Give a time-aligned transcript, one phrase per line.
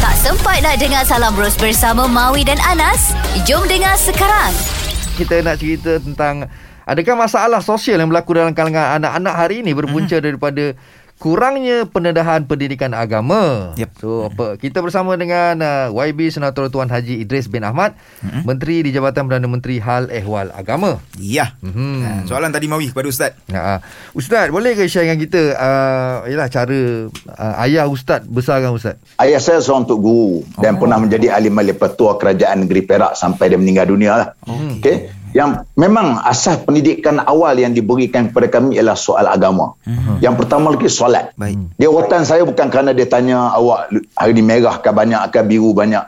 [0.00, 3.12] Tak sempat nak dengar Salam Bros bersama Maui dan Anas?
[3.44, 4.48] Jom dengar sekarang.
[5.20, 6.48] kita nak cerita tentang
[6.88, 10.72] adakah masalah sosial yang berlaku dalam kalangan anak-anak hari ini berpunca daripada
[11.20, 13.76] kurangnya pendedahan pendidikan agama.
[13.76, 13.90] Yep.
[14.00, 17.92] So apa kita bersama dengan uh, YB Senator Tuan Haji Idris bin Ahmad,
[18.24, 18.42] mm-hmm.
[18.48, 20.96] Menteri di Jabatan Perdana Menteri Hal Ehwal Agama.
[21.20, 21.52] Ya.
[21.60, 21.92] Mhm.
[22.00, 23.36] Ha, soalan tadi Mawi kepada Ustaz.
[23.52, 23.84] Ha,
[24.16, 26.80] Ustaz, boleh ke share dengan kita uh, yalah cara
[27.36, 28.96] uh, ayah ustaz besarkan ustaz?
[29.20, 33.52] Ayah saya seorang tok guru dan pernah menjadi alim alim petua kerajaan negeri Perak sampai
[33.52, 34.28] dia meninggal dunia lah.
[34.48, 35.19] Okey.
[35.30, 39.74] Yang memang asas pendidikan awal yang diberikan kepada kami ialah soal agama.
[40.22, 41.34] Yang pertama lagi solat.
[41.34, 41.74] Baik.
[41.78, 45.74] Dia rotan saya bukan kerana dia tanya awak hari ni merah ke banyak ke biru
[45.74, 46.02] banyak.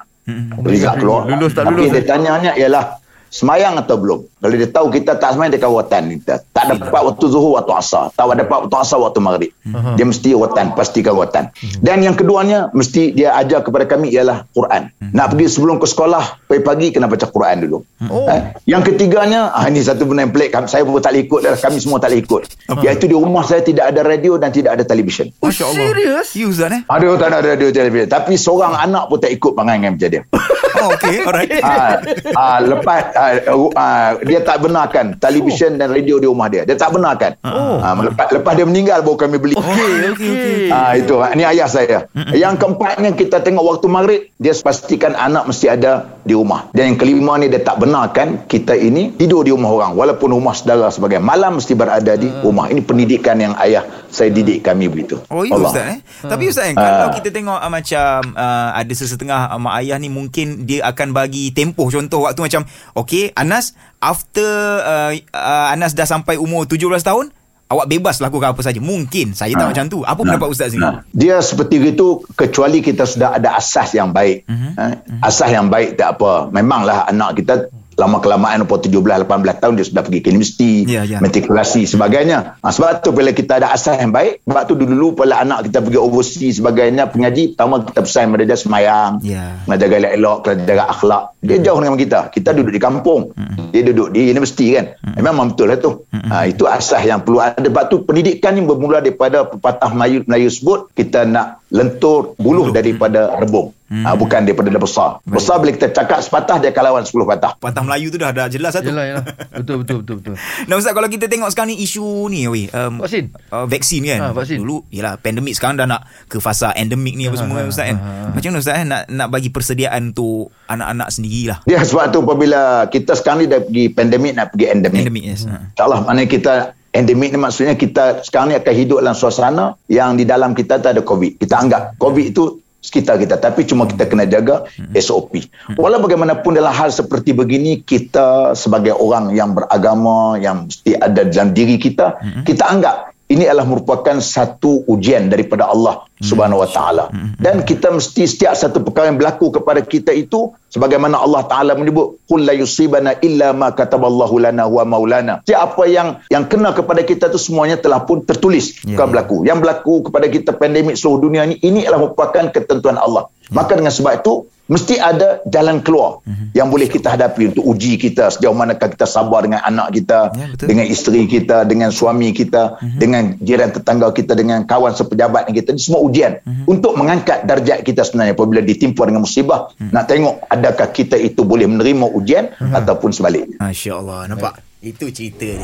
[1.03, 1.27] Keluar.
[1.27, 3.02] Lulus tak Tapi lulus, dia tanyanya ialah
[3.33, 4.21] semayang atau belum.
[4.37, 6.35] Kalau dia tahu kita tak semayang, dia akan rotan kita.
[6.53, 8.13] Tak dapat waktu zuhur, waktu asar.
[8.13, 9.51] Tak dapat waktu asar, waktu maghrib.
[9.97, 11.49] Dia mesti rotan, pastikan rotan.
[11.81, 14.93] Dan yang keduanya, mesti dia ajar kepada kami ialah Quran.
[15.01, 17.79] Nak pergi sebelum ke sekolah, pagi-pagi kena baca Quran dulu.
[18.05, 18.29] Oh.
[18.29, 20.53] Eh, Yang ketiganya, ah, ini satu benda yang pelik.
[20.53, 21.41] Kami- Saya pun tak boleh ikut.
[21.41, 21.55] dah.
[21.57, 22.43] Kami semua tak boleh ikut.
[22.83, 25.33] Iaitu di rumah saya tidak ada radio dan tidak ada televisyen.
[25.41, 26.37] Oh, serius?
[26.37, 26.83] You Ustaz eh?
[26.85, 28.11] Ada tak ada radio televisyen.
[28.11, 30.23] Tapi seorang anak pun tak ikut perangai macam dia.
[30.73, 31.23] Oh, okay.
[31.23, 31.63] Alright.
[31.63, 31.95] ah,
[32.35, 36.67] ah, lepas ah, ah, dia tak benarkan televisyen dan radio di rumah dia.
[36.67, 37.39] Dia tak benarkan.
[37.47, 37.79] Oh.
[37.79, 39.55] Ah, lepas, lepas dia meninggal baru kami beli.
[39.55, 40.69] Okey, okey.
[40.75, 41.99] Ah itu ini ayah saya.
[42.35, 46.71] Yang keempatnya kita tengok waktu maghrib dia pastikan anak mesti ada di rumah.
[46.75, 50.55] Dan yang kelima ni dia tak benarkan kita ini tidur di rumah orang walaupun rumah
[50.57, 52.67] saudara sebagai malam mesti berada di rumah.
[52.73, 55.21] Ini pendidikan yang ayah saya didik kami begitu.
[55.29, 55.71] Oh ya Allah.
[55.73, 55.99] Ustaz eh.
[56.27, 60.09] Tapi Ustaz eh, kalau kita tengok uh, macam uh, ada sesetengah uh, mak ayah ni
[60.13, 62.63] mungkin dia akan bagi tempoh contoh waktu macam
[63.05, 64.49] okey Anas after
[64.81, 67.31] uh, uh, Anas dah sampai umur 17 tahun
[67.69, 68.79] awak bebas lakukan apa saja.
[68.79, 69.71] Mungkin saya tak Ha.
[69.73, 69.99] macam tu.
[70.05, 70.81] Apa pendapat Ustaz ni?
[70.81, 74.45] Nah, dia seperti itu kecuali kita sudah ada asas yang baik.
[74.45, 74.71] Mhm.
[74.77, 76.53] Eh, asas yang baik tak apa.
[76.53, 78.99] Memanglah anak kita lama kelamaan umur 17
[79.29, 81.19] 18 tahun dia sudah pergi ke universiti, Ya, ya.
[81.21, 82.59] matrikulasi sebagainya.
[82.61, 85.81] Ha, sebab tu bila kita ada asas yang baik, sebab tu dulu bila anak kita
[85.81, 89.61] pergi overseas sebagainya pengaji pertama kita pesan pada dia semayang, Ya.
[89.65, 91.25] kena jaga elok-elok, kena jaga akhlak.
[91.43, 92.21] Dia jauh dengan kita.
[92.31, 93.35] Kita duduk di kampung.
[93.75, 94.95] Dia duduk di universiti kan.
[95.19, 96.07] Memang betul lah tu.
[96.13, 97.59] Ha, itu asas yang perlu ada.
[97.59, 103.33] Sebab tu pendidikan ni bermula daripada pepatah Melayu, Melayu sebut kita nak lentur buluh daripada
[103.35, 103.73] rebung.
[103.93, 105.21] Ha, bukan daripada dia besar.
[105.23, 107.53] Besar bila kita cakap sepatah dia akan lawan 10 patah.
[107.57, 108.89] Patah Melayu tu dah dah jelas lah tu.
[108.89, 109.25] Yalah, yalah.
[109.53, 110.35] Betul, betul, betul, betul.
[110.65, 113.29] Nah Ustaz kalau kita tengok sekarang ni isu ni weh um, Vaksin.
[113.51, 114.59] uh, Vaksin kan Ha, vaksin.
[114.59, 117.99] Dulu Yelah pandemik Sekarang dah nak Ke fasa endemik ni apa semua kan Ustaz kan
[118.33, 120.29] Macam mana Ustaz kan nak, nak bagi persediaan tu
[120.67, 125.01] Anak-anak sendirilah Dia sebab tu apabila kita sekarang ni dah pergi pandemik nak pergi endemik.
[125.05, 125.69] Endemik yes ha.
[125.69, 126.53] InsyaAllah mana kita
[126.93, 130.89] endemik ni maksudnya kita sekarang ni akan hidup dalam suasana yang di dalam kita tu
[130.93, 131.41] ada COVID.
[131.41, 134.67] Kita anggap COVID itu sekitar kita tapi cuma kita kena jaga
[134.99, 135.39] SOP.
[135.79, 141.55] Walau bagaimanapun dalam hal seperti begini kita sebagai orang yang beragama yang mesti ada dalam
[141.55, 147.05] diri kita kita anggap ini adalah merupakan satu ujian daripada Allah Subhanahu Wa Taala.
[147.41, 152.21] Dan kita mesti setiap satu perkara yang berlaku kepada kita itu sebagaimana Allah Taala menyebut
[152.29, 155.41] qul la yusibana illa ma kataballahu lana wa maulana.
[155.43, 159.11] Setiap apa yang yang kena kepada kita itu semuanya telah pun tertulis Ya, bukan ya.
[159.11, 159.37] berlaku.
[159.49, 163.27] Yang berlaku kepada kita pandemik seluruh dunia ini ini adalah merupakan ketentuan Allah.
[163.53, 166.57] Maka dengan sebab itu mesti ada jalan keluar Mhm.
[166.57, 170.47] yang boleh kita hadapi untuk uji kita sejauh manakah kita sabar dengan anak kita, Ya,
[170.49, 170.67] betul.
[170.73, 172.97] dengan isteri kita, dengan suami kita, Mhm.
[172.97, 175.77] dengan jiran tetangga kita, dengan kawan sepejabat kita.
[175.77, 176.65] Ini semua ujian Mhm.
[176.65, 179.69] untuk mengangkat darjat kita sebenarnya apabila ditimpa dengan musibah.
[179.77, 179.93] Mhm.
[179.93, 183.61] Nak tengok adakah kita itu boleh menerima ujian ataupun sebaliknya.
[183.61, 185.63] Masya Allah Nampak Itu cerita dia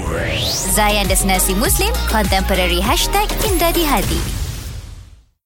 [0.79, 4.48] Zayan Destinasi Muslim Contemporary Hashtag Indah di Hati